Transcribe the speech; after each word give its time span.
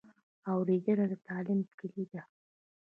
اورېدنه 0.51 1.05
د 1.11 1.13
تعلیم 1.27 1.59
کلید 1.79 2.07
دی. 2.11 2.21